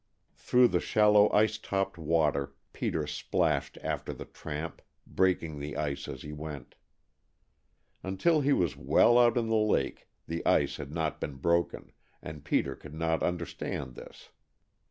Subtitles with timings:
[0.35, 6.23] Through the shallow ice topped water Peter splashed after the tramp, breaking the ice as
[6.23, 6.73] he went.
[8.01, 12.43] Until he was well out in the lake the ice had not been broken, and
[12.43, 14.29] Peter could not understand this.